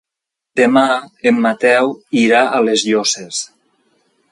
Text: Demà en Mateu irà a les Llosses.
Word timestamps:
Demà 0.59 0.85
en 1.31 1.37
Mateu 1.43 1.93
irà 2.23 2.41
a 2.61 2.65
les 2.69 2.87
Llosses. 2.91 3.45